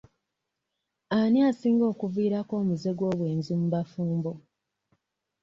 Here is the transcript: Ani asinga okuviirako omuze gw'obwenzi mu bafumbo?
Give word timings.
Ani 1.17 1.39
asinga 1.49 1.83
okuviirako 1.91 2.53
omuze 2.61 2.89
gw'obwenzi 2.97 3.51
mu 3.59 3.67
bafumbo? 3.73 4.31